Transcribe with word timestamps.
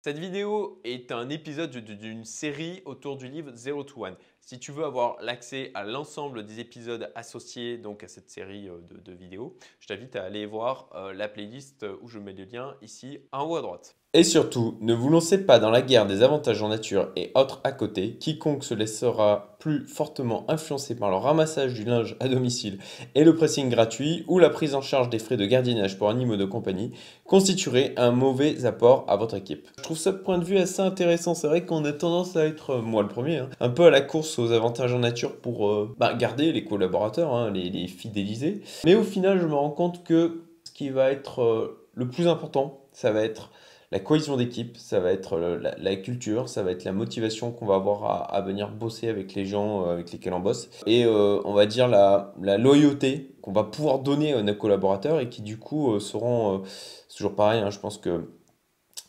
Cette 0.00 0.18
vidéo 0.20 0.80
est 0.84 1.10
un 1.10 1.28
épisode 1.28 1.76
d'une 1.76 2.24
série 2.24 2.82
autour 2.84 3.16
du 3.16 3.26
livre 3.26 3.50
Zero 3.56 3.82
to 3.82 4.04
One. 4.04 4.16
Si 4.40 4.60
tu 4.60 4.70
veux 4.70 4.84
avoir 4.84 5.20
l'accès 5.20 5.72
à 5.74 5.82
l'ensemble 5.82 6.46
des 6.46 6.60
épisodes 6.60 7.10
associés 7.16 7.78
donc 7.78 8.04
à 8.04 8.08
cette 8.08 8.30
série 8.30 8.68
euh, 8.68 8.78
de, 8.80 9.12
vidéos, 9.12 9.56
je 9.80 9.88
t'invite 9.88 10.14
à 10.14 10.22
aller 10.22 10.46
voir 10.46 10.88
euh, 10.94 11.12
la 11.12 11.28
playlist 11.28 11.84
où 12.00 12.06
je 12.06 12.20
mets 12.20 12.32
le 12.32 12.44
lien 12.44 12.76
ici 12.80 13.18
en 13.32 13.44
haut 13.44 13.56
à 13.56 13.60
droite. 13.60 13.97
Et 14.14 14.24
surtout, 14.24 14.78
ne 14.80 14.94
vous 14.94 15.10
lancez 15.10 15.44
pas 15.44 15.58
dans 15.58 15.68
la 15.68 15.82
guerre 15.82 16.06
des 16.06 16.22
avantages 16.22 16.62
en 16.62 16.68
nature 16.68 17.10
et 17.14 17.30
autres 17.34 17.60
à 17.62 17.72
côté. 17.72 18.16
Quiconque 18.16 18.64
se 18.64 18.72
laissera 18.72 19.58
plus 19.58 19.86
fortement 19.86 20.46
influencer 20.48 20.96
par 20.96 21.10
le 21.10 21.16
ramassage 21.16 21.74
du 21.74 21.84
linge 21.84 22.16
à 22.18 22.26
domicile 22.28 22.78
et 23.14 23.22
le 23.22 23.34
pressing 23.34 23.68
gratuit 23.68 24.24
ou 24.26 24.38
la 24.38 24.48
prise 24.48 24.74
en 24.74 24.80
charge 24.80 25.10
des 25.10 25.18
frais 25.18 25.36
de 25.36 25.44
gardiennage 25.44 25.98
pour 25.98 26.08
animaux 26.08 26.36
de 26.36 26.46
compagnie 26.46 26.92
constituerait 27.26 27.92
un 27.98 28.10
mauvais 28.10 28.64
apport 28.64 29.04
à 29.08 29.16
votre 29.16 29.36
équipe. 29.36 29.68
Je 29.76 29.82
trouve 29.82 29.98
ce 29.98 30.08
point 30.08 30.38
de 30.38 30.44
vue 30.44 30.56
assez 30.56 30.80
intéressant. 30.80 31.34
C'est 31.34 31.48
vrai 31.48 31.66
qu'on 31.66 31.84
a 31.84 31.92
tendance 31.92 32.34
à 32.34 32.46
être, 32.46 32.76
moi 32.76 33.02
le 33.02 33.08
premier, 33.08 33.36
hein, 33.36 33.50
un 33.60 33.68
peu 33.68 33.84
à 33.84 33.90
la 33.90 34.00
course 34.00 34.38
aux 34.38 34.52
avantages 34.52 34.94
en 34.94 35.00
nature 35.00 35.36
pour 35.36 35.68
euh, 35.68 35.94
bah, 35.98 36.14
garder 36.14 36.52
les 36.52 36.64
collaborateurs, 36.64 37.34
hein, 37.34 37.50
les, 37.50 37.68
les, 37.68 37.86
fidéliser. 37.88 38.62
Mais 38.86 38.94
au 38.94 39.02
final, 39.02 39.38
je 39.38 39.44
me 39.44 39.54
rends 39.54 39.68
compte 39.68 40.02
que 40.02 40.44
ce 40.64 40.72
qui 40.72 40.88
va 40.88 41.10
être 41.10 41.42
euh, 41.42 41.86
le 41.92 42.08
plus 42.08 42.26
important, 42.26 42.86
ça 42.92 43.12
va 43.12 43.22
être 43.22 43.50
la 43.90 44.00
cohésion 44.00 44.36
d'équipe, 44.36 44.76
ça 44.76 45.00
va 45.00 45.12
être 45.12 45.38
la, 45.38 45.96
culture, 45.96 46.48
ça 46.48 46.62
va 46.62 46.72
être 46.72 46.84
la 46.84 46.92
motivation 46.92 47.52
qu'on 47.52 47.66
va 47.66 47.76
avoir 47.76 48.34
à, 48.34 48.40
venir 48.42 48.70
bosser 48.70 49.08
avec 49.08 49.34
les 49.34 49.46
gens 49.46 49.86
euh, 49.86 49.92
avec 49.94 50.12
lesquels 50.12 50.34
on 50.34 50.40
bosse. 50.40 50.68
Et 50.86 51.06
euh, 51.06 51.40
on 51.44 51.54
va 51.54 51.64
dire 51.64 51.88
la, 51.88 52.34
loyauté 52.58 53.34
qu'on 53.40 53.52
va 53.52 53.64
pouvoir 53.64 54.00
donner 54.00 54.34
à 54.34 54.42
nos 54.42 54.54
collaborateurs 54.54 55.20
et 55.20 55.30
qui 55.30 55.40
du 55.40 55.58
coup 55.58 55.92
euh, 55.92 56.00
seront... 56.00 56.62
c'est 57.08 57.16
toujours 57.16 57.34
pareil, 57.34 57.60
hein, 57.60 57.70
je 57.70 57.78
pense 57.78 57.96
que 57.96 58.30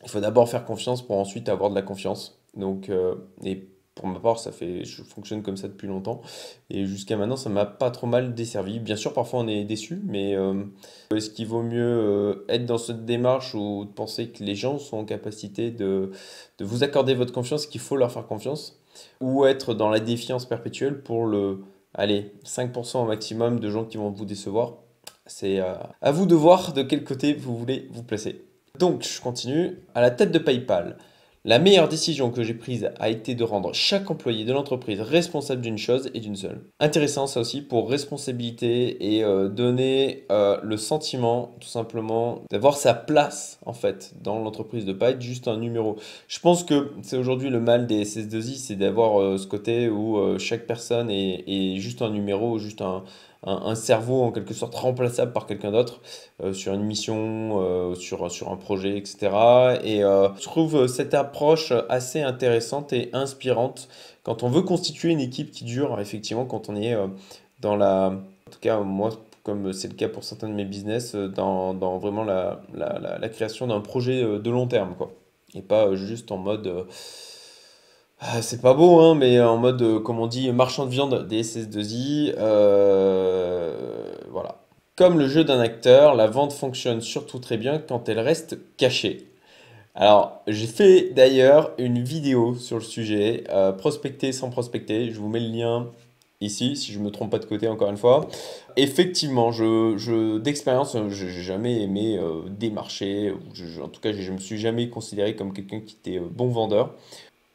il 0.02 0.10
faut 0.10 0.22
d'abord 0.22 0.48
faire 0.48 0.64
confiance 0.64 1.06
pour 1.06 1.18
ensuite 1.18 1.50
avoir 1.50 1.70
de 1.70 1.76
la 1.76 1.82
confiance. 1.82 2.40
Donc, 2.56 2.90
pour 4.00 4.08
ma 4.08 4.20
part, 4.20 4.40
ça 4.40 4.52
je 4.60 5.04
fonctionne 5.04 5.44
comme 5.44 5.58
ça 5.58 5.68
depuis 5.68 5.88
longtemps. 5.88 6.22
Et 6.70 6.86
jusqu'à 6.86 7.18
maintenant, 7.18 7.36
ça 7.36 7.50
m'a 7.50 7.66
pas 7.66 7.92
trop 7.92 8.08
mal 8.08 8.34
desservi. 8.34 8.80
Bien 8.80 8.96
sûr, 8.96 9.14
parfois 9.14 9.42
on 9.42 9.48
est 9.48 9.66
déçu, 9.66 10.02
mais 10.06 10.36
euh, 10.36 10.64
est-ce 11.14 11.30
qu'il 11.30 11.48
vaut 11.48 11.64
mieux 11.64 11.82
euh, 11.82 12.46
être 12.48 12.66
dans 12.66 12.78
cette 12.78 13.04
démarche 13.04 13.54
ou 13.56 13.86
penser 13.94 14.30
que 14.30 14.42
les 14.42 14.56
gens 14.56 14.80
sont 14.80 14.98
en 14.98 15.06
capacité 15.06 15.70
de, 15.70 16.12
de 16.60 16.66
vous 16.66 16.84
accorder 16.84 17.14
votre 17.14 17.34
confiance, 17.34 17.68
qu'il 17.68 17.82
faut 17.82 17.98
leur 17.98 18.10
faire 18.10 18.26
confiance, 18.26 18.80
ou 19.20 19.46
être 19.46 19.74
dans 19.74 19.90
la 19.90 20.00
défiance 20.00 20.46
perpétuelle 20.46 21.02
pour 21.02 21.26
le, 21.26 21.60
allez, 21.94 22.32
5% 22.46 23.00
au 23.00 23.06
maximum 23.06 23.60
de 23.60 23.70
gens 23.70 23.84
qui 23.84 23.98
vont 23.98 24.12
vous 24.12 24.26
décevoir? 24.26 24.78
C'est 25.26 25.60
euh, 25.60 25.74
à 26.02 26.12
vous 26.12 26.26
de 26.26 26.36
voir 26.36 26.72
de 26.72 26.84
quel 26.84 27.04
côté 27.04 27.34
vous 27.34 27.58
voulez 27.58 27.90
vous 27.92 28.04
placer. 28.04 28.46
Donc, 28.78 29.04
je 29.04 29.20
continue. 29.20 29.78
À 29.94 30.00
la 30.00 30.10
tête 30.10 30.32
de 30.32 30.40
PayPal, 30.40 30.98
la 31.46 31.58
meilleure 31.58 31.88
décision 31.88 32.32
que 32.32 32.44
j'ai 32.44 32.54
prise 32.54 32.92
a 33.00 33.10
été 33.10 33.34
de 33.34 33.44
rendre 33.44 33.74
chaque 33.74 34.12
employé 34.12 34.44
de 34.44 34.52
l'entreprise 34.52 35.00
responsable 35.00 35.62
d'une 35.62 35.78
chose 35.78 36.10
et 36.14 36.20
d'une 36.20 36.36
seule. 36.36 36.62
Intéressant 36.80 37.28
ça 37.28 37.40
aussi 37.40 37.62
pour 37.62 37.90
responsabilité 37.90 39.16
et 39.16 39.24
euh, 39.24 39.48
donner 39.48 40.26
euh, 40.32 40.58
le 40.64 40.76
sentiment 40.76 41.56
tout 41.62 41.68
simplement 41.68 42.44
d'avoir 42.52 42.76
sa 42.76 42.94
place 42.94 43.60
en 43.66 43.74
fait 43.74 44.14
dans 44.22 44.40
l'entreprise, 44.40 44.86
de 44.86 44.94
pas 44.94 45.12
être 45.12 45.22
juste 45.22 45.48
un 45.48 45.58
numéro. 45.58 45.96
Je 46.28 46.40
pense 46.40 46.64
que 46.64 46.92
c'est 47.04 47.18
aujourd'hui 47.18 47.50
le 47.50 47.62
mal 47.62 47.88
des 47.88 48.04
SS2I, 48.04 48.56
c'est 48.56 48.76
d'avoir 48.76 49.22
euh, 49.22 49.38
ce 49.38 49.48
côté 49.48 49.90
où 49.90 50.20
chaque 50.38 50.68
personne 50.68 51.10
est, 51.10 51.44
est, 51.48 51.78
juste 51.78 52.02
un 52.02 52.10
numéro, 52.10 52.60
juste 52.60 52.82
un, 52.82 53.04
un, 53.44 53.76
cerveau 53.76 54.24
en 54.24 54.32
quelque 54.32 54.54
sorte 54.54 54.76
remplaçable 54.76 55.32
par 55.32 55.46
quelqu'un 55.46 55.72
d'autre 55.72 56.02
euh, 56.44 56.54
sur 56.54 56.74
une 56.74 56.84
mission, 56.84 57.62
euh, 57.62 57.96
sur, 57.96 58.30
sur 58.30 58.52
un 58.52 58.58
projet, 58.58 58.98
etc. 58.98 59.18
Et 59.84 60.04
euh, 60.04 60.28
je 60.36 60.44
trouve 60.44 60.88
cette 60.88 61.14
approche 61.14 61.72
assez 61.88 62.22
intéressante 62.22 62.92
et 62.94 63.10
inspirante 63.14 63.88
quand 64.24 64.44
on 64.44 64.50
veut 64.50 64.62
constituer 64.62 65.12
une 65.12 65.22
équipe 65.22 65.52
qui 65.52 65.64
dure, 65.64 66.00
effectivement, 66.00 66.46
quand 66.46 66.70
on 66.70 66.76
est 66.76 66.96
dans 67.62 67.76
la... 67.76 68.08
En 68.08 68.52
tout 68.52 68.60
cas, 68.60 68.80
moi, 68.80 69.12
comme 69.44 69.72
c'est 69.74 69.88
le 69.88 69.94
cas 69.94 70.10
pour 70.10 70.24
certains 70.24 70.50
de 70.50 70.54
mes 70.54 70.66
business, 70.66 71.16
dans, 71.16 71.74
dans 71.74 71.98
vraiment 71.98 72.24
la, 72.24 72.62
la, 72.74 73.00
la, 73.00 73.18
la 73.18 73.30
création 73.30 73.68
d'un 73.68 73.80
projet 73.80 74.22
de 74.22 74.50
long 74.50 74.68
terme, 74.68 74.96
quoi. 74.98 75.12
Et 75.56 75.62
pas 75.62 75.96
juste 75.96 76.32
en 76.32 76.38
mode 76.38 76.86
ah, 78.22 78.42
c'est 78.42 78.62
pas 78.62 78.74
beau, 78.74 79.00
hein, 79.00 79.16
mais 79.16 79.40
en 79.40 79.58
mode, 79.58 79.82
euh, 79.82 80.00
comme 80.02 80.20
on 80.20 80.28
dit, 80.28 80.52
marchand 80.52 80.86
de 80.86 80.92
viande 80.92 81.26
des 81.28 81.42
SS2I. 81.42 82.34
Euh, 82.38 84.14
voilà. 84.30 84.58
Comme 84.98 85.18
le 85.18 85.30
jeu 85.30 85.46
d'un 85.46 85.62
acteur, 85.62 86.16
la 86.16 86.28
vente 86.28 86.52
fonctionne 86.52 87.00
surtout 87.00 87.40
très 87.40 87.56
bien 87.56 87.80
quand 87.80 88.10
elle 88.10 88.20
reste 88.20 88.58
cachée. 88.76 89.28
Alors, 89.96 90.42
j'ai 90.48 90.68
fait 90.68 91.12
d'ailleurs 91.14 91.72
une 91.78 92.04
vidéo 92.04 92.56
sur 92.56 92.76
le 92.76 92.84
sujet, 92.84 93.46
euh, 93.50 93.72
prospecter 93.72 94.34
sans 94.34 94.50
prospecter. 94.50 95.12
Je 95.12 95.20
vous 95.20 95.30
mets 95.30 95.40
le 95.40 95.48
lien 95.48 95.88
ici, 96.42 96.76
si 96.76 96.92
je 96.92 97.00
ne 97.00 97.06
me 97.06 97.12
trompe 97.12 97.32
pas 97.32 97.40
de 97.40 97.46
côté 97.46 97.70
encore 97.70 97.90
une 97.90 97.98
fois. 97.98 98.28
Effectivement, 98.76 99.54
je, 99.54 99.96
je 99.98 100.38
d'expérience, 100.40 100.98
je 101.10 101.26
n'ai 101.26 101.32
jamais 101.42 101.82
aimé 101.84 102.20
démarcher. 102.48 103.34
en 103.82 103.88
tout 103.88 104.02
cas, 104.02 104.12
je 104.12 104.30
ne 104.30 104.36
me 104.36 104.40
suis 104.40 104.58
jamais 104.58 104.90
considéré 104.90 105.36
comme 105.36 105.54
quelqu'un 105.54 105.80
qui 105.80 105.96
était 105.96 106.20
bon 106.20 106.48
vendeur. 106.50 106.96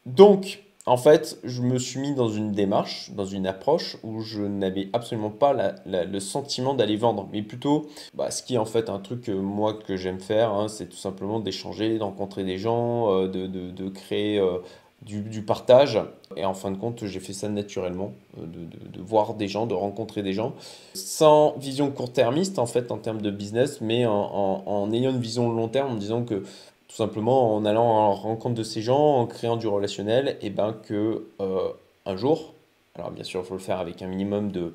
Donc, 0.05 0.65
en 0.87 0.97
fait, 0.97 1.39
je 1.43 1.63
me 1.63 1.79
suis 1.79 1.99
mis 1.99 2.13
dans 2.13 2.29
une 2.29 2.51
démarche, 2.51 3.11
dans 3.15 3.25
une 3.25 3.47
approche 3.47 3.97
où 4.03 4.21
je 4.21 4.41
n'avais 4.43 4.89
absolument 4.93 5.31
pas 5.31 5.73
le 5.85 6.19
sentiment 6.19 6.75
d'aller 6.75 6.95
vendre, 6.95 7.27
mais 7.31 7.41
plutôt 7.41 7.87
bah, 8.13 8.29
ce 8.29 8.43
qui 8.43 8.53
est 8.55 8.59
en 8.59 8.65
fait 8.65 8.89
un 8.89 8.99
truc 8.99 9.23
que 9.23 9.31
moi 9.31 9.73
que 9.73 9.97
j'aime 9.97 10.19
faire, 10.19 10.51
hein, 10.53 10.67
c'est 10.67 10.87
tout 10.87 10.97
simplement 10.97 11.39
d'échanger, 11.39 11.97
de 11.97 12.03
rencontrer 12.03 12.43
des 12.43 12.59
gens, 12.59 13.11
euh, 13.11 13.27
de, 13.27 13.89
créer 13.89 14.37
euh, 14.37 14.59
du, 15.01 15.41
partage. 15.41 15.99
Et 16.35 16.45
en 16.45 16.53
fin 16.53 16.69
de 16.69 16.77
compte, 16.77 17.03
j'ai 17.03 17.19
fait 17.19 17.33
ça 17.33 17.49
naturellement, 17.49 18.11
euh, 18.37 18.45
de, 18.45 19.01
voir 19.01 19.33
des 19.33 19.47
gens, 19.47 19.65
de 19.65 19.73
rencontrer 19.73 20.21
des 20.21 20.33
gens, 20.33 20.53
sans 20.93 21.55
vision 21.57 21.89
court-termiste 21.89 22.59
en 22.59 22.67
fait 22.67 22.91
en 22.91 22.99
termes 22.99 23.23
de 23.23 23.31
business, 23.31 23.81
mais 23.81 24.05
en 24.05 24.91
ayant 24.93 25.09
une 25.09 25.19
vision 25.19 25.51
long 25.51 25.67
terme, 25.67 25.93
en 25.93 25.95
disant 25.95 26.23
que 26.23 26.43
tout 26.95 27.03
simplement 27.03 27.53
en 27.53 27.65
allant 27.65 27.83
en 27.83 28.13
rencontre 28.13 28.55
de 28.55 28.63
ces 28.63 28.81
gens, 28.81 29.17
en 29.17 29.25
créant 29.25 29.57
du 29.57 29.67
relationnel, 29.67 30.37
et 30.41 30.49
ben 30.49 30.73
que 30.87 31.25
euh, 31.41 31.67
un 32.05 32.15
jour, 32.15 32.53
alors 32.95 33.11
bien 33.11 33.25
sûr 33.25 33.41
il 33.41 33.45
faut 33.45 33.55
le 33.55 33.59
faire 33.59 33.79
avec 33.79 34.01
un 34.01 34.07
minimum 34.07 34.51
de 34.51 34.73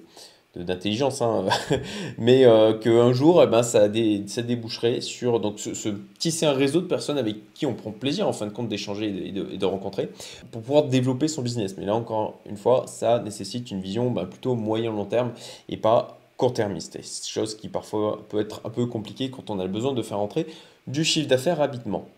d'intelligence, 0.56 1.22
hein, 1.22 1.46
mais 2.18 2.44
euh, 2.44 2.74
qu'un 2.74 3.12
jour, 3.12 3.40
eh 3.40 3.46
ben, 3.46 3.62
ça, 3.62 3.86
ça 4.26 4.42
déboucherait 4.42 5.00
sur 5.00 5.38
donc, 5.38 5.60
ce, 5.60 5.88
tisser 6.18 6.44
un 6.44 6.52
réseau 6.52 6.80
de 6.80 6.88
personnes 6.88 7.18
avec 7.18 7.54
qui 7.54 7.66
on 7.66 7.74
prend 7.74 7.92
plaisir 7.92 8.26
en 8.26 8.32
fin 8.32 8.46
de 8.46 8.50
compte 8.50 8.68
d'échanger 8.68 9.28
et 9.28 9.30
de, 9.30 9.64
rencontrer 9.64 10.10
pour 10.50 10.60
pouvoir 10.60 10.84
développer 10.86 11.28
son 11.28 11.42
business. 11.42 11.76
Mais 11.78 11.86
là 11.86 11.94
encore 11.94 12.40
une 12.46 12.56
fois, 12.56 12.84
ça 12.88 13.20
nécessite 13.20 13.70
une 13.70 13.80
vision 13.80 14.10
ben, 14.10 14.26
plutôt 14.26 14.56
moyen-long 14.56 15.04
terme 15.04 15.32
et 15.68 15.76
pas 15.76 16.18
court-termiste. 16.36 16.98
Chose 17.28 17.54
qui 17.54 17.68
parfois 17.68 18.26
peut 18.28 18.40
être 18.40 18.60
un 18.64 18.70
peu 18.70 18.86
compliquée 18.86 19.30
quand 19.30 19.50
on 19.50 19.60
a 19.60 19.66
besoin 19.68 19.92
de 19.92 20.02
faire 20.02 20.18
entrer 20.18 20.46
du 20.86 21.04
chiffre 21.04 21.28
d'affaires 21.28 21.58
rapidement. 21.58 22.08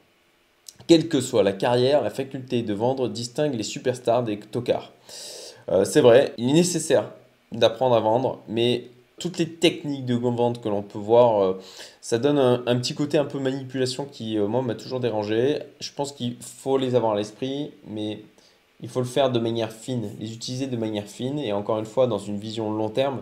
Quelle 0.87 1.09
que 1.09 1.21
soit 1.21 1.43
la 1.43 1.53
carrière, 1.53 2.03
la 2.03 2.11
faculté 2.11 2.63
de 2.63 2.75
vendre 2.75 3.09
distingue 3.09 3.55
les 3.55 3.63
superstars 3.63 4.25
des 4.25 4.39
tocards. 4.39 4.93
Euh, 5.71 5.85
c'est 5.85 6.01
vrai, 6.01 6.35
il 6.39 6.51
est 6.51 6.55
nécessaire 6.55 7.11
d'apprendre 7.53 7.95
à 7.95 8.01
vendre, 8.01 8.41
mais 8.49 8.89
toutes 9.19 9.39
les 9.39 9.49
techniques 9.49 10.05
de 10.05 10.15
vente 10.15 10.61
que 10.61 10.69
l'on 10.69 10.83
peut 10.83 10.99
voir, 10.99 11.43
euh, 11.43 11.61
ça 12.01 12.19
donne 12.19 12.39
un, 12.39 12.77
petit 12.77 12.95
côté 12.95 13.19
un 13.19 13.25
peu 13.25 13.39
manipulation 13.39 14.05
qui, 14.05 14.37
euh, 14.37 14.49
moi, 14.49 14.63
m'a 14.63 14.75
toujours 14.75 14.99
dérangé. 14.99 15.61
Je 15.79 15.93
pense 15.93 16.13
qu'il 16.13 16.37
faut 16.41 16.77
les 16.77 16.97
avoir 16.97 17.13
à 17.13 17.17
l'esprit, 17.17 17.71
mais 17.87 18.25
il 18.81 18.89
faut 18.89 18.99
le 18.99 19.07
faire 19.07 19.31
de 19.31 19.39
manière 19.39 19.71
fine, 19.71 20.11
les 20.19 20.33
utiliser 20.33 20.67
de 20.67 20.77
manière 20.77 21.07
fine, 21.07 21.39
et 21.39 21.53
encore 21.53 21.79
une 21.79 21.87
fois, 21.87 22.09
dans 22.09 22.19
une 22.19 22.39
vision 22.39 22.73
long 22.73 22.89
terme 22.89 23.21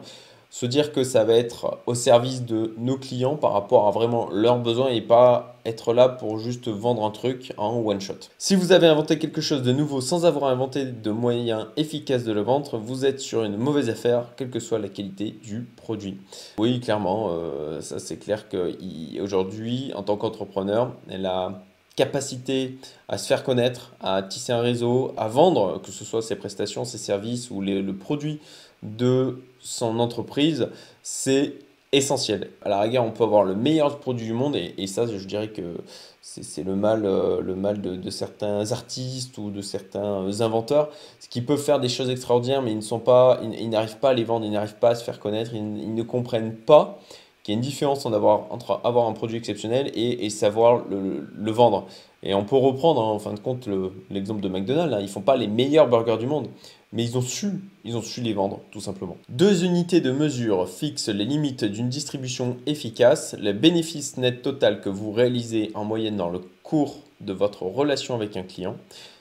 se 0.51 0.67
dire 0.67 0.93
que 0.93 1.05
ça 1.05 1.23
va 1.23 1.35
être 1.35 1.79
au 1.87 1.95
service 1.95 2.45
de 2.45 2.75
nos 2.77 2.99
clients 2.99 3.37
par 3.37 3.53
rapport 3.53 3.87
à 3.87 3.93
vraiment 3.93 4.29
leurs 4.33 4.59
besoins 4.59 4.89
et 4.89 5.01
pas 5.01 5.57
être 5.65 5.93
là 5.93 6.09
pour 6.09 6.39
juste 6.41 6.69
vendre 6.69 7.05
un 7.05 7.11
truc 7.11 7.53
en 7.57 7.79
one 7.79 8.01
shot. 8.01 8.15
Si 8.37 8.57
vous 8.57 8.73
avez 8.73 8.89
inventé 8.89 9.19
quelque 9.19 9.41
chose 9.41 9.63
de 9.63 9.73
nouveau 9.73 10.01
sans 10.01 10.27
avoir 10.27 10.51
inventé 10.51 10.85
de 10.85 11.11
moyens 11.13 11.67
efficaces 11.77 12.25
de 12.25 12.33
le 12.33 12.41
vendre, 12.41 12.79
vous 12.79 13.05
êtes 13.05 13.21
sur 13.21 13.45
une 13.45 13.57
mauvaise 13.57 13.89
affaire, 13.89 14.33
quelle 14.37 14.51
que 14.51 14.59
soit 14.59 14.81
la 14.81 14.89
qualité 14.89 15.31
du 15.31 15.69
produit. 15.77 16.19
Oui, 16.59 16.81
clairement, 16.81 17.29
euh, 17.31 17.81
ça 17.81 18.01
c'est 18.01 18.17
clair 18.17 18.49
qu'aujourd'hui, 18.49 19.93
en 19.95 20.03
tant 20.03 20.17
qu'entrepreneur, 20.17 20.95
la 21.09 21.63
capacité 21.95 22.79
à 23.09 23.19
se 23.19 23.27
faire 23.27 23.45
connaître, 23.45 23.93
à 24.01 24.23
tisser 24.23 24.53
un 24.53 24.63
réseau, 24.63 25.13
à 25.17 25.29
vendre, 25.29 25.81
que 25.83 25.93
ce 25.93 26.05
soit 26.05 26.23
ses 26.23 26.35
prestations, 26.35 26.85
ses 26.85 26.99
services 26.99 27.51
ou 27.51 27.61
le 27.61 27.93
produit 27.93 28.41
de 28.83 29.43
son 29.61 29.99
entreprise, 29.99 30.69
c'est 31.03 31.55
essentiel. 31.93 32.51
À 32.63 32.69
la 32.69 32.81
rigueur, 32.81 33.05
on 33.05 33.11
peut 33.11 33.25
avoir 33.25 33.43
le 33.43 33.55
meilleur 33.55 33.99
produit 33.99 34.27
du 34.27 34.33
monde 34.33 34.57
et, 34.57 34.87
ça, 34.87 35.07
je 35.07 35.25
dirais 35.25 35.49
que 35.49 35.79
c'est 36.23 36.63
le 36.63 36.77
mal, 36.77 37.05
euh, 37.05 37.41
le 37.41 37.57
mal 37.57 37.81
de, 37.81 38.11
certains 38.11 38.71
artistes 38.71 39.37
ou 39.39 39.51
de 39.51 39.63
certains 39.63 40.41
inventeurs, 40.41 40.91
ce 41.19 41.29
qui 41.29 41.41
peuvent 41.41 41.63
faire 41.63 41.81
des 41.81 41.89
choses 41.89 42.09
extraordinaires, 42.09 42.63
mais 42.63 42.73
ils 42.73 42.79
ne 42.79 42.99
pas, 42.99 43.41
ils, 43.43 43.69
n'arrivent 43.69 43.99
pas 43.99 44.11
à 44.11 44.15
les 44.15 44.25
vendre, 44.25 44.47
ils 44.47 44.53
n'arrivent 44.53 44.79
pas 44.79 44.91
à 44.91 44.95
se 44.95 45.03
faire 45.03 45.19
connaître, 45.19 45.53
ils, 45.55 45.95
ne 45.95 46.03
comprennent 46.03 46.55
pas 46.55 47.01
qu'il 47.43 47.55
y 47.55 47.57
a 47.57 47.59
une 47.59 47.65
différence 47.65 48.07
en 48.07 48.13
avoir, 48.13 48.53
entre 48.53 48.81
avoir 48.85 49.09
un 49.09 49.13
produit 49.13 49.37
exceptionnel 49.37 49.91
et, 49.95 50.29
savoir 50.31 50.85
le, 50.89 51.51
vendre. 51.51 51.87
Et 52.23 52.35
on 52.35 52.45
peut 52.45 52.57
reprendre, 52.57 53.01
hein, 53.01 53.11
en 53.11 53.19
fin 53.19 53.33
de 53.33 53.41
compte, 53.41 53.69
l'exemple 54.11 54.41
de 54.41 54.49
McDonald's. 54.49 54.95
Hein. 54.95 55.01
Ils 55.01 55.09
font 55.09 55.23
pas 55.23 55.37
les 55.37 55.47
meilleurs 55.47 55.89
burgers 55.89 56.19
du 56.19 56.27
monde, 56.27 56.49
mais 56.93 57.03
ils 57.05 57.17
ont 57.17 57.23
su, 57.23 57.49
ils 57.85 57.97
ont 57.97 58.03
su 58.03 58.21
les 58.21 58.35
vendre, 58.35 58.61
tout 58.71 58.81
simplement. 58.81 59.17
Deux 59.29 59.65
unités 59.65 60.01
de 60.01 60.11
mesure 60.11 60.69
fixent 60.69 61.09
les 61.09 61.25
limites 61.25 61.65
d'une 61.65 61.89
distribution 61.89 62.59
efficace. 62.67 63.35
Le 63.41 63.53
bénéfice 63.53 64.19
net 64.19 64.43
total 64.43 64.81
que 64.81 64.91
vous 64.91 65.13
réalisez 65.13 65.71
en 65.75 65.85
moyenne 65.85 66.17
dans 66.17 66.29
le 66.29 66.41
cours 66.63 66.99
de 67.21 67.33
votre 67.33 67.63
relation 67.63 68.15
avec 68.15 68.37
un 68.37 68.43
client, 68.43 68.77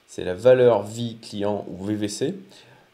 c'est 0.08 0.24
la 0.24 0.34
valeur 0.34 0.84
vie 0.84 1.18
client 1.22 1.66
ou 1.70 1.84
VVC, 1.84 2.34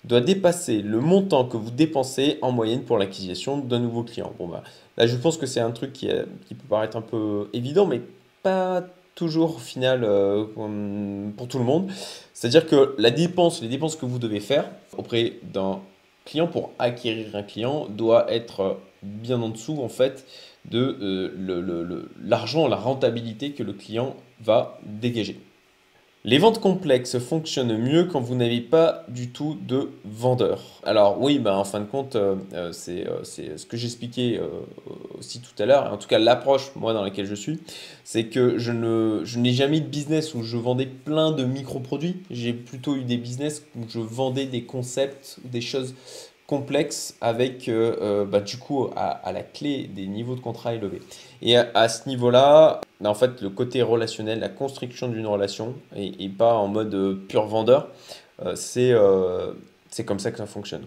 doit 0.06 0.22
dépasser 0.22 0.82
le 0.82 1.00
montant 1.00 1.46
que 1.46 1.58
vous 1.58 1.72
dépensez 1.72 2.38
en 2.42 2.52
moyenne 2.52 2.84
pour 2.84 2.98
l'acquisition 2.98 3.58
d'un 3.58 3.80
nouveau 3.80 4.04
client. 4.04 4.32
Bon, 4.38 4.48
bah, 4.48 4.64
là, 4.98 5.08
je 5.08 5.16
pense 5.16 5.38
que 5.38 5.46
c'est 5.46 5.60
un 5.60 5.72
truc 5.72 5.94
qui, 5.94 6.08
peut 6.08 6.68
paraître 6.70 6.96
un 6.96 7.02
peu 7.02 7.50
évident, 7.54 7.86
mais 7.86 8.02
pas 8.44 8.84
toujours 9.16 9.56
au 9.56 9.60
final 9.60 10.04
euh, 10.04 10.46
pour 11.36 11.48
tout 11.48 11.58
le 11.58 11.64
monde. 11.64 11.90
C'est-à-dire 12.34 12.68
que 12.68 12.96
la 12.98 13.12
dépense, 13.12 13.62
les 13.62 13.68
dépenses 13.68 13.96
que 13.96 14.06
vous 14.06 14.20
devez 14.20 14.40
faire 14.40 14.70
auprès 14.98 15.34
d'un 15.54 15.80
client 16.26 16.48
pour 16.48 16.72
acquérir 16.80 17.36
un 17.36 17.44
client 17.44 17.88
doit 17.90 18.32
être 18.32 18.78
bien 19.02 19.42
en 19.42 19.50
dessous 19.50 19.82
en 19.82 19.90
fait 19.90 20.26
de 20.66 20.98
euh, 21.02 22.10
l'argent, 22.24 22.68
la 22.68 22.76
rentabilité 22.76 23.52
que 23.52 23.64
le 23.64 23.74
client 23.74 24.16
va 24.42 24.80
dégager. 24.84 25.40
Les 26.28 26.40
ventes 26.40 26.60
complexes 26.60 27.20
fonctionnent 27.20 27.78
mieux 27.78 28.06
quand 28.06 28.20
vous 28.20 28.34
n'avez 28.34 28.60
pas 28.60 29.06
du 29.10 29.30
tout 29.30 29.60
de 29.62 29.92
vendeur. 30.06 30.82
Alors 30.84 31.22
oui, 31.22 31.38
bah, 31.38 31.56
en 31.56 31.64
fin 31.64 31.80
de 31.80 31.86
compte, 31.86 32.16
euh, 32.16 32.36
euh, 32.54 32.74
euh, 32.88 33.20
c'est 33.22 33.58
ce 33.60 33.66
que 33.68 33.78
j'expliquais 33.78 34.42
aussi 35.20 35.40
tout 35.40 35.62
à 35.62 35.68
l'heure. 35.68 35.94
En 35.94 35.98
tout 35.98 36.08
cas, 36.08 36.18
l'approche, 36.18 36.72
moi, 36.76 36.94
dans 36.94 37.04
laquelle 37.04 37.28
je 37.28 37.36
suis, 37.36 37.60
c'est 38.04 38.26
que 38.26 38.58
je 38.58 38.72
n'ai 38.72 39.52
jamais 39.52 39.78
eu 39.78 39.82
de 39.82 39.86
business 39.86 40.34
où 40.34 40.42
je 40.42 40.58
vendais 40.58 40.88
plein 40.88 41.32
de 41.32 41.44
micro-produits. 41.44 42.24
J'ai 42.32 42.54
plutôt 42.54 42.96
eu 42.96 43.04
des 43.04 43.18
business 43.18 43.64
où 43.78 43.82
je 43.88 44.00
vendais 44.00 44.48
des 44.48 44.64
concepts, 44.64 45.38
des 45.44 45.62
choses 45.62 45.94
complexe 46.48 47.16
avec 47.22 47.68
euh, 47.68 47.96
euh, 48.02 48.26
bah, 48.26 48.40
du 48.40 48.58
coup 48.58 48.90
à, 48.96 49.32
la 49.32 49.42
clé 49.42 49.88
des 49.88 50.08
niveaux 50.08 50.36
de 50.36 50.42
contrat 50.42 50.76
élevés. 50.76 51.02
Et 51.42 51.58
à, 51.58 51.90
ce 51.90 52.08
niveau-là, 52.08 52.82
bah, 53.02 53.10
en 53.10 53.16
fait, 53.16 53.42
le 53.42 53.50
côté 53.50 53.82
relationnel, 53.82 54.40
la 54.40 54.50
construction 54.50 55.08
d'une 55.08 55.28
relation 55.28 55.76
et, 55.96 56.30
pas 56.30 56.54
en 56.54 56.68
mode 56.68 56.94
euh, 56.94 57.16
pur 57.28 57.46
vendeur, 57.46 57.90
c'est 58.56 58.94
comme 60.06 60.20
ça 60.20 60.32
que 60.32 60.38
ça 60.38 60.46
fonctionne. 60.46 60.86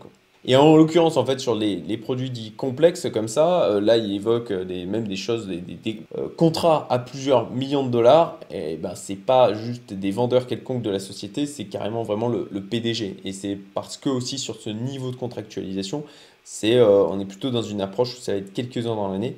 Et 0.51 0.57
en 0.57 0.79
l'occurrence, 0.79 1.19
en 1.19 1.27
fait, 1.27 1.41
sur 1.41 1.55
les, 1.55 1.99
produits 1.99 2.31
dits 2.31 2.53
complexes 2.53 3.07
comme 3.13 3.29
ça, 3.29 3.65
euh, 3.65 3.83
là, 3.83 3.99
il 3.99 4.11
évoque 4.15 4.51
des, 4.51 4.87
même 4.87 5.07
des 5.07 5.15
choses, 5.17 5.47
des, 5.47 6.01
euh, 6.17 6.29
contrats 6.39 6.87
à 6.89 6.99
plusieurs 6.99 7.51
millions 7.51 7.85
de 7.85 7.91
dollars. 7.91 8.41
Et 8.51 8.77
ben, 8.77 8.95
c'est 8.95 9.15
pas 9.15 9.53
juste 9.53 9.93
des 9.93 10.11
vendeurs 10.11 10.47
quelconques 10.47 10.81
de 10.81 10.89
la 10.89 11.01
société, 11.01 11.45
c'est 11.45 11.67
carrément 11.67 12.03
vraiment 12.03 12.29
le, 12.29 12.47
PDG. 12.63 13.19
Et 13.27 13.33
c'est 13.33 13.59
parce 13.75 13.99
que 13.99 14.09
aussi 14.09 14.39
sur 14.39 14.57
ce 14.57 14.71
niveau 14.71 15.11
de 15.11 15.17
contractualisation, 15.17 16.05
euh, 16.65 17.07
on 17.11 17.21
est 17.21 17.27
plutôt 17.27 17.51
dans 17.51 17.61
une 17.61 17.83
approche 17.83 18.17
où 18.17 18.21
ça 18.21 18.33
va 18.33 18.39
être 18.39 18.55
quelques 18.55 18.87
ans 18.87 18.97
dans 18.97 19.13
l'année 19.13 19.37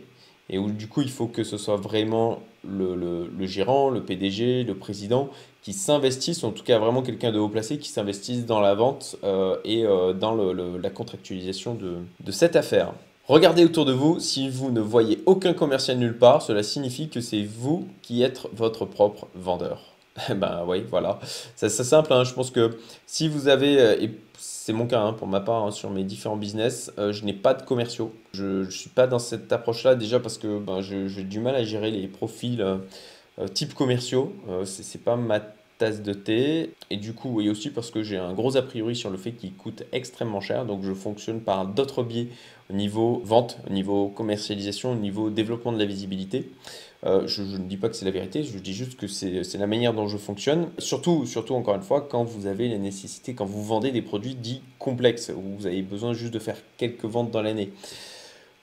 et 0.48 0.58
où 0.58 0.70
du 0.70 0.86
coup, 0.86 1.02
il 1.02 1.10
faut 1.10 1.26
que 1.26 1.42
ce 1.42 1.58
soit 1.58 1.76
vraiment 1.76 2.38
le, 2.68 2.94
le, 2.94 3.30
le 3.36 3.46
gérant, 3.46 3.90
le 3.90 4.02
PDG, 4.02 4.64
le 4.64 4.74
président 4.74 5.30
qui 5.62 5.72
s'investissent, 5.72 6.42
en 6.44 6.52
tout 6.52 6.64
cas 6.64 6.78
vraiment 6.78 7.02
quelqu'un 7.02 7.32
de 7.32 7.38
haut 7.38 7.48
placé, 7.48 7.78
qui 7.78 7.90
s'investissent 7.90 8.46
dans 8.46 8.60
la 8.60 8.74
vente 8.74 9.16
euh, 9.24 9.56
et 9.64 9.84
euh, 9.84 10.12
dans 10.12 10.34
la 10.34 10.90
contractualisation 10.90 11.74
de, 11.74 12.32
cette 12.32 12.56
affaire. 12.56 12.92
Regardez 13.26 13.64
autour 13.64 13.84
de 13.84 13.92
vous, 13.92 14.18
si 14.18 14.48
vous 14.48 14.70
ne 14.70 14.80
voyez 14.80 15.22
aucun 15.26 15.52
commercial 15.52 15.98
nulle 15.98 16.16
part, 16.18 16.42
cela 16.42 16.62
signifie 16.62 17.08
que 17.08 17.20
c'est 17.20 17.42
vous 17.42 17.86
qui 18.02 18.22
êtes 18.22 18.40
votre 18.54 18.86
propre 18.86 19.28
vendeur. 19.34 19.82
ben 20.34 20.64
oui, 20.66 20.82
voilà. 20.88 21.20
C'est 21.54 21.68
simple, 21.68 22.12
hein. 22.12 22.24
je 22.24 22.32
pense 22.32 22.50
que 22.50 22.76
si 23.06 23.28
vous 23.28 23.48
avez, 23.48 23.78
euh, 23.78 24.06
c'est 24.62 24.72
mon 24.72 24.86
cas 24.86 25.00
hein, 25.00 25.12
pour 25.14 25.26
ma 25.26 25.40
part 25.40 25.64
hein, 25.64 25.70
sur 25.70 25.90
mes 25.90 26.04
différents 26.04 26.36
business, 26.36 26.92
je 26.98 27.24
n'ai 27.24 27.32
pas 27.32 27.54
de 27.54 27.62
commerciaux. 27.62 28.12
Je 28.32 28.64
ne 28.64 28.70
suis 28.70 28.90
pas 28.90 29.06
dans 29.06 29.18
cette 29.18 29.50
approche-là 29.52 29.94
déjà 29.94 30.20
parce 30.20 30.38
que 30.38 30.58
ben, 30.58 30.80
j'ai 30.82 31.24
du 31.24 31.40
mal 31.40 31.54
à 31.54 31.64
gérer 31.64 31.90
les 31.90 32.06
profils 32.08 32.62
euh, 33.40 33.48
type 33.48 33.74
commerciaux. 33.74 34.34
Euh, 34.48 34.64
c'est 34.64 35.02
pas 35.02 35.16
ma 35.16 35.40
tasse 35.80 36.02
de 36.02 36.12
thé. 36.12 36.74
Et 36.90 36.96
du 36.96 37.14
coup, 37.14 37.40
et 37.40 37.48
aussi 37.48 37.70
parce 37.70 37.90
que 37.90 38.02
j'ai 38.02 38.18
un 38.18 38.34
gros 38.34 38.56
a 38.56 38.62
priori 38.62 38.94
sur 38.94 39.10
le 39.10 39.16
fait 39.16 39.32
qu'il 39.32 39.54
coûte 39.54 39.82
extrêmement 39.92 40.40
cher. 40.40 40.66
Donc 40.66 40.84
je 40.84 40.92
fonctionne 40.92 41.40
par 41.40 41.66
d'autres 41.66 42.02
biais 42.02 42.28
au 42.70 42.74
niveau 42.74 43.20
vente, 43.24 43.58
au 43.68 43.72
niveau 43.72 44.08
commercialisation, 44.08 44.92
au 44.92 44.96
niveau 44.96 45.30
développement 45.30 45.72
de 45.72 45.78
la 45.78 45.86
visibilité. 45.86 46.50
Euh, 47.06 47.26
je, 47.26 47.42
ne 47.42 47.64
dis 47.64 47.78
pas 47.78 47.88
que 47.88 47.96
c'est 47.96 48.04
la 48.04 48.10
vérité, 48.10 48.42
je 48.42 48.58
dis 48.58 48.74
juste 48.74 48.96
que 48.96 49.06
c'est 49.06 49.58
la 49.58 49.66
manière 49.66 49.94
dont 49.94 50.06
je 50.06 50.18
fonctionne. 50.18 50.68
Surtout, 50.76 51.24
surtout, 51.24 51.54
encore 51.54 51.74
une 51.74 51.82
fois, 51.82 52.02
quand 52.02 52.24
vous 52.24 52.46
avez 52.46 52.68
la 52.68 52.76
nécessité, 52.76 53.32
quand 53.32 53.46
vous 53.46 53.64
vendez 53.64 53.90
des 53.90 54.02
produits 54.02 54.34
dits 54.34 54.60
complexes, 54.78 55.32
où 55.34 55.56
vous 55.58 55.66
avez 55.66 55.80
besoin 55.80 56.12
juste 56.12 56.34
de 56.34 56.38
faire 56.38 56.56
quelques 56.76 57.06
ventes 57.06 57.30
dans 57.30 57.40
l'année. 57.40 57.72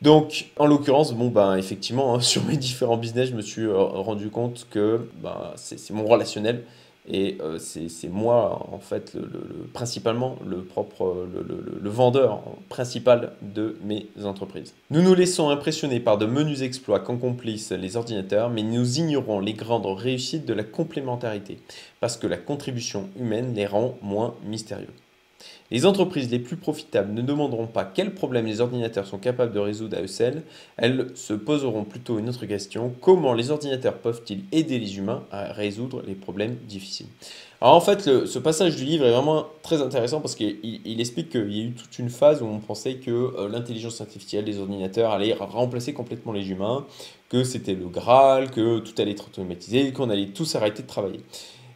Donc, 0.04 0.52
en 0.58 0.68
l'occurrence, 0.68 1.14
bon, 1.14 1.30
ben, 1.30 1.58
effectivement, 1.58 2.14
hein, 2.14 2.20
sur 2.22 2.44
mes 2.46 2.58
différents 2.58 2.98
business, 2.98 3.30
je 3.30 3.36
me 3.36 3.42
suis 3.42 3.64
euh, 3.64 3.76
rendu 3.76 4.30
compte 4.30 4.68
que 4.70 5.10
ben, 5.24 5.54
c'est 5.56 5.90
mon 5.90 6.06
relationnel 6.06 6.64
et 7.10 7.38
euh, 7.42 7.58
c'est 7.60 8.10
moi, 8.10 8.68
en 8.72 8.80
fait, 8.80 9.14
le, 9.14 9.68
principalement 9.74 10.38
le 10.46 10.64
propre, 10.64 11.28
le, 11.34 11.90
vendeur 11.90 12.42
principal 12.70 13.34
de 13.42 13.78
mes 13.84 14.08
entreprises. 14.24 14.74
Nous 14.90 15.02
nous 15.02 15.16
laissons 15.16 15.50
impressionner 15.50 16.00
par 16.00 16.18
de 16.18 16.26
menus 16.26 16.62
exploits 16.62 17.00
qu'accomplissent 17.00 17.72
les 17.72 17.96
ordinateurs, 17.96 18.50
mais 18.50 18.64
nous 18.64 19.00
ignorons 19.00 19.40
les 19.40 19.54
grandes 19.54 19.86
réussites 19.86 20.46
de 20.46 20.54
la 20.54 20.64
complémentarité, 20.64 21.60
parce 22.02 22.18
que 22.18 22.28
la 22.28 22.38
contribution 22.38 23.10
humaine 23.18 23.54
les 23.56 23.66
rend 23.66 23.98
moins 24.02 24.36
mystérieux. 24.46 24.88
Les 25.70 25.86
entreprises 25.86 26.32
les 26.32 26.40
plus 26.40 26.56
profitables 26.56 27.14
ne 27.14 27.22
demanderont 27.22 27.68
pas 27.68 27.84
quels 27.84 28.14
problèmes 28.14 28.46
les 28.46 28.62
ordinateurs 28.62 29.06
sont 29.06 29.18
capables 29.18 29.54
de 29.54 29.60
résoudre 29.60 29.98
à 29.98 30.02
eux 30.02 30.08
seuls, 30.08 30.44
elles 30.78 31.08
se 31.16 31.34
poseront 31.34 31.84
plutôt 31.84 32.20
une 32.20 32.30
autre 32.30 32.46
question, 32.46 32.94
comment 33.02 33.34
les 33.34 33.52
ordinateurs 33.52 33.98
peuvent-ils 33.98 34.44
aider 34.54 34.80
les 34.80 34.98
humains 34.98 35.24
à 35.30 35.52
résoudre 35.52 36.04
les 36.08 36.16
problèmes 36.16 36.56
difficiles? 36.68 37.08
Alors 37.60 37.74
en 37.74 37.82
fait, 37.82 38.02
ce 38.02 38.40
passage 38.40 38.76
du 38.76 38.86
livre 38.86 39.06
est 39.06 39.12
vraiment 39.12 39.48
très 39.64 39.82
intéressant 39.82 40.22
parce 40.22 40.36
qu'il 40.36 41.02
explique 41.02 41.32
qu'il 41.32 41.52
y 41.52 41.62
a 41.62 41.64
eu 41.66 41.72
toute 41.72 42.00
une 42.00 42.10
phase 42.10 42.42
où 42.42 42.46
on 42.46 42.60
pensait 42.60 42.96
que 42.96 43.12
euh, 43.12 43.50
l'intelligence 43.50 44.00
artificielle 44.00 44.46
des 44.46 44.60
ordinateurs 44.60 45.12
allait 45.12 45.34
remplacer 45.34 45.92
complètement 45.92 46.34
les 46.34 46.50
humains, 46.52 46.86
que 47.30 47.44
c'était 47.44 47.74
le 47.74 47.88
Graal, 47.88 48.52
que 48.52 48.80
tout 48.80 48.94
allait 49.02 49.12
être 49.12 49.26
automatisé, 49.28 49.92
qu'on 49.92 50.10
allait 50.12 50.28
tous 50.28 50.56
arrêter 50.56 50.84
de 50.84 50.88
travailler. 50.88 51.20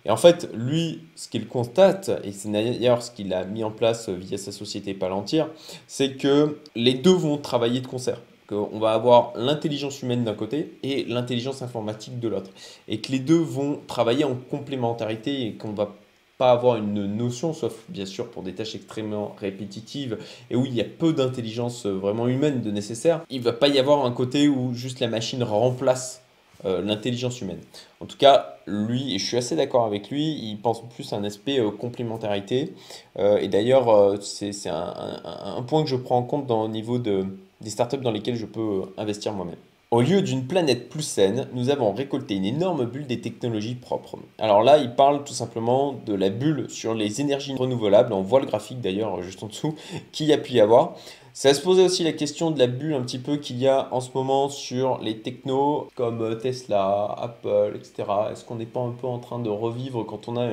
Et 0.06 0.10
en 0.10 0.18
fait, 0.18 0.50
lui, 0.54 1.02
ce 1.16 1.28
qu'il 1.28 1.48
constate, 1.48 2.12
et 2.24 2.32
c'est 2.32 2.52
d'ailleurs 2.52 3.04
ce 3.04 3.12
qu'il 3.12 3.34
a 3.34 3.46
mis 3.46 3.64
en 3.64 3.72
place 3.72 4.10
via 4.10 4.38
sa 4.38 4.52
société 4.52 4.94
Palantir, 4.94 5.50
c'est 5.88 6.14
que 6.14 6.58
les 6.76 6.94
deux 6.94 7.14
vont 7.14 7.38
travailler 7.38 7.82
de 7.82 7.88
concert. 7.88 8.22
Qu'on 8.48 8.80
va 8.80 8.92
avoir 8.92 9.32
l'intelligence 9.36 10.02
humaine 10.02 10.26
d'un 10.26 10.34
côté 10.34 10.78
et 10.84 11.06
l'intelligence 11.06 11.62
informatique 11.62 12.20
de 12.20 12.28
l'autre. 12.28 12.50
Et 12.88 13.00
que 13.00 13.12
les 13.12 13.20
deux 13.20 13.40
vont 13.40 13.80
travailler 13.88 14.26
en 14.26 14.36
complémentarité 14.36 15.46
et 15.46 15.54
qu'on 15.54 15.72
va 15.72 15.96
pas 16.38 16.52
avoir 16.52 16.78
une 16.78 17.06
notion, 17.06 17.54
sauf 17.54 17.86
bien 17.88 18.08
sûr 18.08 18.32
pour 18.32 18.42
des 18.42 18.54
tâches 18.54 18.74
extrêmement 18.74 19.36
répétitives 19.40 20.18
et 20.50 20.56
où 20.56 20.66
il 20.66 20.74
y 20.74 20.82
a 20.82 20.86
peu 20.86 21.14
d'intelligence 21.14 21.86
vraiment 21.86 22.28
humaine 22.28 22.62
de 22.62 22.72
nécessaire. 22.72 23.22
Il 23.30 23.42
va 23.42 23.54
pas 23.54 23.68
y 23.68 23.78
avoir 23.78 24.06
un 24.06 24.12
côté 24.12 24.48
où 24.48 24.74
juste 24.74 25.00
la 25.02 25.08
machine 25.08 25.44
remplace 25.44 26.21
euh, 26.66 26.82
l'intelligence 26.82 27.42
humaine. 27.42 27.60
En 28.02 28.06
tout 28.06 28.18
cas, 28.18 28.58
lui, 28.68 29.16
et 29.16 29.20
je 29.20 29.26
suis 29.26 29.38
assez 29.38 29.56
d'accord 29.56 29.86
avec 29.86 30.12
lui, 30.12 30.24
il 30.24 30.58
pense 30.62 30.84
plus 30.90 31.12
à 31.12 31.16
un 31.16 31.24
aspect 31.24 31.60
euh, 31.60 31.72
complémentarité. 31.72 32.74
Euh, 33.18 33.40
et 33.40 33.48
d'ailleurs, 33.48 34.22
c'est 34.22 34.52
un, 34.68 35.64
point 35.68 35.84
que 35.84 35.90
je 35.90 35.96
prends 35.96 36.18
en 36.18 36.24
compte 36.24 36.46
dans, 36.46 36.64
au 36.64 36.68
niveau 36.68 37.00
de, 37.00 37.26
des 37.62 37.70
startups 37.70 37.98
dans 37.98 38.12
lesquelles 38.12 38.36
je 38.36 38.46
peux 38.46 38.84
investir 38.98 39.34
moi-même. 39.34 39.56
Au 39.92 40.02
lieu 40.02 40.22
d'une 40.22 40.48
planète 40.48 40.88
plus 40.88 41.02
saine, 41.02 41.48
nous 41.54 41.70
avons 41.70 41.92
récolté 41.92 42.36
une 42.36 42.46
énorme 42.46 42.86
bulle 42.86 43.08
des 43.08 43.20
technologies 43.20 43.76
propres. 43.76 44.18
Alors 44.40 44.64
là, 44.64 44.78
il 44.78 44.96
parle 44.96 45.26
tout 45.26 45.34
simplement 45.34 45.94
de 46.06 46.14
la 46.14 46.30
bulle 46.30 46.70
sur 46.70 46.94
les 46.94 47.20
énergies 47.20 47.54
renouvelables. 47.56 48.14
On 48.14 48.22
voit 48.22 48.40
le 48.40 48.46
graphique 48.46 48.80
d'ailleurs 48.80 49.22
juste 49.22 49.44
en 49.44 49.48
dessous 49.48 49.76
qu'il 50.14 50.28
y 50.28 50.34
a 50.34 50.38
pu 50.38 50.54
y 50.54 50.62
avoir. 50.62 50.96
Ça 51.34 51.54
se 51.54 51.62
posait 51.62 51.86
aussi 51.86 52.04
la 52.04 52.12
question 52.12 52.52
de 52.52 52.60
la 52.60 52.68
bulle 52.68 52.94
un 52.94 53.02
petit 53.02 53.20
peu 53.20 53.38
qu'il 53.38 53.58
y 53.58 53.68
a 53.68 53.88
en 53.92 54.02
ce 54.02 54.10
moment 54.14 54.50
sur 54.50 55.00
les 55.00 55.20
technos 55.20 55.88
comme 55.96 56.22
euh, 56.22 56.36
Tesla, 56.36 57.16
Apple, 57.18 57.74
etc. 57.76 58.04
Est-ce 58.32 58.44
qu'on 58.44 58.56
n'est 58.56 58.66
pas 58.66 58.82
un 58.82 58.92
peu 58.92 59.08
en 59.08 59.20
train 59.20 59.40
de 59.40 59.50
revivre 59.50 60.06
quand 60.06 60.28
on 60.28 60.36
a 60.36 60.48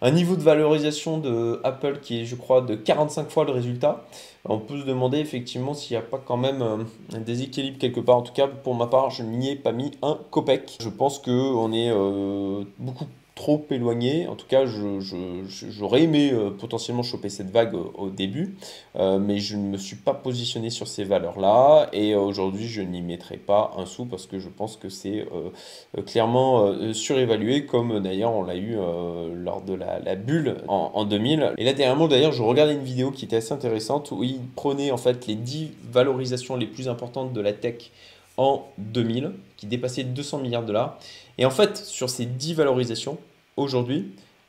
un 0.00 0.10
niveau 0.10 0.34
de 0.34 0.42
valorisation 0.42 1.18
de 1.18 1.60
Apple 1.62 2.00
qui 2.02 2.20
est, 2.20 2.24
je 2.24 2.34
crois, 2.34 2.62
de 2.62 2.74
45 2.74 3.30
fois 3.30 3.44
le 3.44 3.52
résultat? 3.52 4.04
On 4.44 4.58
peut 4.58 4.80
se 4.80 4.84
demander 4.84 5.18
effectivement 5.18 5.74
s'il 5.74 5.96
n'y 5.96 6.02
a 6.02 6.06
pas 6.06 6.18
quand 6.18 6.36
même 6.36 6.62
euh, 6.62 6.78
un 7.14 7.20
déséquilibre 7.20 7.78
quelque 7.78 8.00
part. 8.00 8.16
En 8.16 8.22
tout 8.22 8.32
cas, 8.32 8.48
pour 8.48 8.74
ma 8.74 8.88
part, 8.88 9.10
je 9.10 9.22
n'y 9.22 9.50
ai 9.50 9.56
pas 9.56 9.72
mis 9.72 9.92
un 10.02 10.18
copec. 10.30 10.78
Je 10.80 10.88
pense 10.88 11.20
qu'on 11.20 11.72
est 11.72 11.90
euh, 11.90 12.64
beaucoup 12.78 13.06
trop 13.38 13.64
éloigné. 13.70 14.26
En 14.26 14.34
tout 14.34 14.48
cas, 14.48 14.64
j'aurais 14.66 16.02
aimé 16.02 16.32
euh, 16.32 16.50
potentiellement 16.50 17.04
choper 17.04 17.28
cette 17.28 17.50
vague 17.50 17.72
au, 17.74 18.10
début, 18.10 18.56
euh, 18.96 19.20
mais 19.20 19.38
je 19.38 19.56
ne 19.56 19.62
me 19.62 19.76
suis 19.76 19.94
pas 19.94 20.12
positionné 20.12 20.70
sur 20.70 20.88
ces 20.88 21.04
valeurs-là. 21.04 21.88
Et 21.92 22.16
aujourd'hui, 22.16 22.66
je 22.66 22.82
n'y 22.82 23.00
mettrai 23.00 23.36
pas 23.36 23.74
un 23.78 23.86
sou 23.86 24.06
parce 24.06 24.26
que 24.26 24.40
je 24.40 24.48
pense 24.48 24.76
que 24.76 24.88
c'est 24.88 25.24
clairement 26.04 26.72
surévalué, 26.92 27.64
comme 27.64 28.00
d'ailleurs 28.00 28.34
on 28.34 28.42
l'a 28.42 28.56
eu 28.56 28.76
lors 29.34 29.62
de 29.62 29.74
la, 29.74 30.16
bulle 30.16 30.56
en, 30.66 30.90
en, 30.94 31.04
2000. 31.04 31.52
Et 31.58 31.64
là, 31.64 31.74
dernièrement, 31.74 32.08
d'ailleurs, 32.08 32.32
je 32.32 32.42
regardais 32.42 32.74
une 32.74 32.82
vidéo 32.82 33.12
qui 33.12 33.24
était 33.24 33.36
assez 33.36 33.52
intéressante 33.52 34.10
où 34.10 34.24
il 34.24 34.40
prenait 34.56 34.90
en 34.90 34.96
fait 34.96 35.28
les 35.28 35.36
10 35.36 35.70
valorisations 35.92 36.56
les 36.56 36.66
plus 36.66 36.88
importantes 36.88 37.32
de 37.32 37.40
la 37.40 37.52
tech 37.52 37.92
en 38.36 38.66
2000, 38.78 39.32
qui 39.56 39.66
dépassaient 39.66 40.04
200 40.04 40.38
milliards 40.38 40.62
de 40.62 40.68
dollars. 40.68 40.98
Et 41.38 41.44
en 41.44 41.50
fait, 41.50 41.76
sur 41.76 42.08
ces 42.08 42.24
10 42.24 42.54
valorisations, 42.54 43.18
aujourd'hui, 43.58 44.06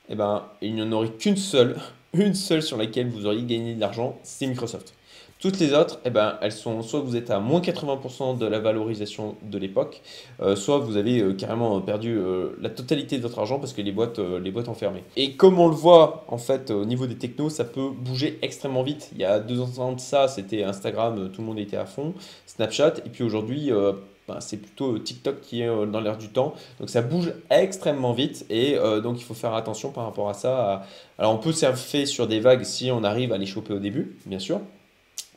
eh 0.09 0.15
ben, 0.15 0.43
il 0.61 0.73
n'y 0.73 0.81
en 0.81 0.91
aurait 0.91 1.09
qu'une 1.09 1.37
seule, 1.37 1.77
une 2.13 2.35
seule 2.35 2.63
sur 2.63 2.77
laquelle 2.77 3.09
vous 3.09 3.25
auriez 3.25 3.43
gagné 3.43 3.75
de 3.75 3.79
l'argent, 3.79 4.17
c'est 4.23 4.47
Microsoft. 4.47 4.93
Toutes 5.39 5.57
les 5.61 5.73
autres, 5.73 6.01
eh 6.03 6.09
ben, 6.09 6.37
elles 6.41 6.51
sont 6.51 6.81
soit 6.81 6.99
vous 6.99 7.15
êtes 7.15 7.31
à 7.31 7.39
moins 7.39 7.61
80% 7.61 8.37
de 8.37 8.45
la 8.45 8.59
valorisation 8.59 9.37
de 9.41 9.57
l'époque, 9.57 10.01
euh, 10.41 10.57
soit 10.57 10.79
vous 10.79 10.97
avez 10.97 11.21
euh, 11.21 11.33
carrément 11.33 11.79
perdu 11.79 12.17
euh, 12.17 12.57
la 12.59 12.69
totalité 12.69 13.15
de 13.15 13.21
votre 13.21 13.39
argent 13.39 13.57
parce 13.57 13.71
que 13.71 13.81
les 13.81 13.93
boîtes, 13.93 14.19
les 14.19 14.51
boîtes 14.51 14.67
ont 14.67 14.73
fermé. 14.73 15.01
Et 15.15 15.35
comme 15.37 15.57
on 15.57 15.69
le 15.69 15.75
voit 15.75 16.25
en 16.27 16.37
fait 16.37 16.71
au 16.71 16.83
niveau 16.83 17.07
des 17.07 17.15
technos, 17.15 17.49
ça 17.49 17.63
peut 17.63 17.89
bouger 17.89 18.37
extrêmement 18.41 18.83
vite. 18.83 19.11
Il 19.13 19.21
y 19.21 19.23
a 19.23 19.39
deux 19.39 19.61
ans 19.79 19.93
de 19.93 20.01
ça, 20.01 20.27
c'était 20.27 20.63
Instagram, 20.65 21.29
tout 21.31 21.39
le 21.39 21.47
monde 21.47 21.59
était 21.59 21.77
à 21.77 21.85
fond, 21.85 22.15
Snapchat, 22.45 22.95
et 23.05 23.09
puis 23.09 23.23
aujourd'hui, 23.23 23.71
ben, 24.27 24.41
c'est 24.41 24.57
plutôt 24.57 24.99
TikTok 24.99 25.39
qui 25.39 25.61
est 25.61 25.67
dans 25.67 26.01
l'air 26.01 26.17
du 26.17 26.27
temps. 26.27 26.53
Donc 26.81 26.89
ça 26.89 27.01
bouge 27.01 27.31
extrêmement 27.49 28.11
vite 28.11 28.45
et 28.49 28.75
donc 29.01 29.21
il 29.21 29.23
faut 29.23 29.33
faire 29.33 29.53
attention 29.53 29.91
par 29.91 30.03
rapport 30.03 30.27
à 30.27 30.33
ça. 30.33 30.83
Alors 31.17 31.33
on 31.33 31.37
peut 31.37 31.53
surfer 31.53 32.05
sur 32.05 32.27
des 32.27 32.41
vagues 32.41 32.63
si 32.63 32.91
on 32.91 33.05
arrive 33.05 33.31
à 33.31 33.37
les 33.37 33.45
choper 33.45 33.73
au 33.73 33.79
début, 33.79 34.17
bien 34.25 34.39
sûr. 34.39 34.59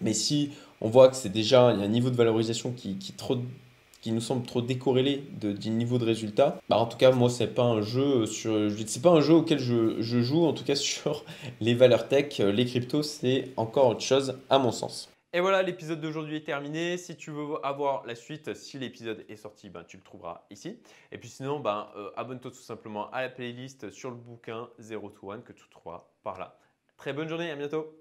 Mais 0.03 0.13
si 0.15 0.51
on 0.81 0.89
voit 0.89 1.09
que 1.09 1.17
c'est 1.17 1.29
déjà 1.29 1.73
il 1.73 1.81
y 1.81 1.83
a 1.83 1.85
un 1.85 1.89
niveau 1.89 2.11
de 2.11 2.17
valorisation 2.17 2.73
qui, 2.73 2.97
qui, 2.99 4.13
nous 4.13 4.21
semble 4.21 4.45
trop 4.45 4.63
décorrélé 4.63 5.25
du 5.41 5.71
niveau 5.71 5.99
de 5.99 6.05
résultat, 6.05 6.61
bah 6.69 6.77
en 6.77 6.87
tout 6.87 6.99
cas 6.99 7.13
moi 7.13 7.31
c'est 7.31 7.55
pas 7.55 7.63
un 7.63 7.83
jeu 7.83 8.27
sur 8.27 8.71
c'est 8.87 9.03
pas 9.03 9.11
un 9.11 9.21
jeu 9.21 9.35
auquel 9.35 9.59
je, 9.59 10.01
joue 10.01 10.45
en 10.45 10.53
tout 10.53 10.65
cas 10.65 10.75
sur 10.77 11.25
les 11.61 11.75
valeurs 11.75 12.09
tech, 12.09 12.39
les 12.39 12.67
cryptos 12.67 13.03
c'est 13.03 13.53
encore 13.57 13.89
autre 13.89 14.03
chose 14.03 14.39
à 14.51 14.59
mon 14.59 14.73
sens. 14.73 15.09
Et 15.35 15.41
voilà, 15.41 15.63
l'épisode 15.63 15.99
d'aujourd'hui 15.99 16.37
est 16.37 16.45
terminé. 16.45 16.99
Si 16.99 17.17
tu 17.17 17.31
veux 17.31 17.55
avoir 17.63 18.05
la 18.05 18.15
suite, 18.15 18.53
si 18.53 18.79
l'épisode 18.79 19.25
est 19.31 19.37
sorti, 19.37 19.71
ben, 19.71 19.83
tu 19.83 19.97
le 19.97 20.03
trouveras 20.03 20.43
ici. 20.51 20.79
Et 21.11 21.17
puis 21.17 21.31
sinon, 21.31 21.59
ben, 21.59 21.89
euh, 21.97 22.11
abonne-toi 22.17 22.51
tout 22.51 22.59
simplement 22.59 23.11
à 23.13 23.23
la 23.23 23.31
playlist 23.31 23.91
sur 23.93 24.11
le 24.11 24.17
bouquin 24.17 24.69
0 24.79 25.09
to 25.09 25.31
1 25.31 25.39
que 25.39 25.55
tu 25.55 25.65
trouveras 25.71 26.05
par 26.23 26.39
là. 26.39 26.59
Très 26.99 27.15
bonne 27.15 27.29
journée, 27.31 27.51
à 27.51 27.57
bientôt 27.57 27.97